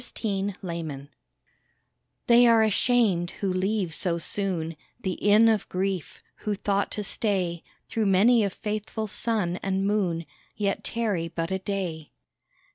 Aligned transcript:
TRANSIENTS 0.15 1.09
They 2.25 2.47
are 2.47 2.63
ashamed 2.63 3.29
who 3.39 3.53
leave 3.53 3.93
so 3.93 4.17
soon 4.17 4.75
The 5.01 5.11
Inn 5.13 5.47
of 5.47 5.69
Grief 5.69 6.23
who 6.37 6.55
thought 6.55 6.89
to 6.93 7.03
stay 7.03 7.63
Through 7.87 8.07
many 8.07 8.43
a 8.43 8.49
faithful 8.49 9.05
sun 9.05 9.59
and 9.61 9.85
moon, 9.85 10.25
Yet 10.55 10.83
tarry 10.83 11.27
but 11.27 11.51
a 11.51 11.59
day. 11.59 12.13